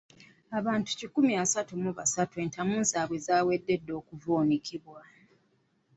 [0.59, 4.99] Abantu kikumi asatu mu ssatu entamu zaabwe zaawedde dda okuvuunikibwa.